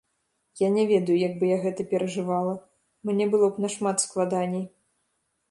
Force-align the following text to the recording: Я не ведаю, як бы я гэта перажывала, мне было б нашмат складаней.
Я 0.61 0.69
не 0.77 0.85
ведаю, 0.91 1.17
як 1.27 1.33
бы 1.43 1.51
я 1.51 1.57
гэта 1.65 1.85
перажывала, 1.91 2.57
мне 3.11 3.29
было 3.35 3.53
б 3.53 3.67
нашмат 3.67 3.97
складаней. 4.09 4.67